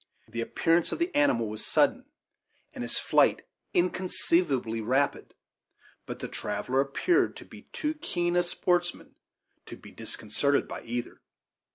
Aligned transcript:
The 0.27 0.41
appearance 0.41 0.91
of 0.91 0.97
the 0.97 1.13
animal 1.13 1.47
was 1.47 1.63
sudden, 1.63 2.05
and 2.73 2.81
his 2.83 2.97
flight 2.97 3.43
inconceivably 3.71 4.81
rapid; 4.81 5.35
but 6.07 6.17
the 6.17 6.27
traveller 6.27 6.81
appeared 6.81 7.35
to 7.35 7.45
be 7.45 7.67
too 7.71 7.93
keen 7.93 8.35
a 8.35 8.41
sportsman 8.41 9.13
to 9.67 9.77
be 9.77 9.91
disconcerted 9.91 10.67
by 10.67 10.81
either. 10.81 11.21